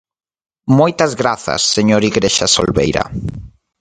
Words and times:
Moitas 0.79 1.11
grazas, 1.21 1.61
señor 1.75 2.01
Igrexa 2.09 2.47
Solbeira. 2.55 3.03